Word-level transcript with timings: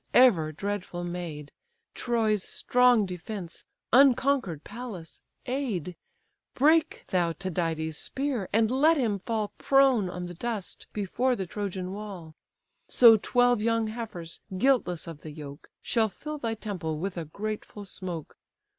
ever 0.15 0.51
dreadful 0.51 1.03
maid, 1.03 1.51
Troy's 1.93 2.41
strong 2.43 3.05
defence, 3.05 3.65
unconquer'd 3.93 4.63
Pallas, 4.63 5.21
aid! 5.45 5.95
Break 6.55 7.05
thou 7.09 7.33
Tydides' 7.33 7.99
spear, 7.99 8.49
and 8.51 8.71
let 8.71 8.97
him 8.97 9.19
fall 9.19 9.53
Prone 9.59 10.09
on 10.09 10.25
the 10.25 10.33
dust 10.33 10.87
before 10.91 11.35
the 11.35 11.45
Trojan 11.45 11.91
wall! 11.91 12.33
So 12.87 13.15
twelve 13.15 13.61
young 13.61 13.89
heifers, 13.89 14.39
guiltless 14.57 15.05
of 15.05 15.21
the 15.21 15.29
yoke, 15.31 15.69
Shall 15.83 16.09
fill 16.09 16.39
thy 16.39 16.55
temple 16.55 16.97
with 16.97 17.15
a 17.15 17.25
grateful 17.25 17.85
smoke. 17.85 18.35